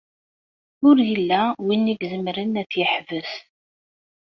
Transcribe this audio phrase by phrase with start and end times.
[0.87, 3.31] Ur yella win izemren ad t-yeḥbes.